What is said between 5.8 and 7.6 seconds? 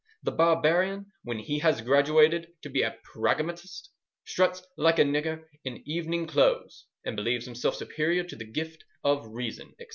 evening clothes, and believes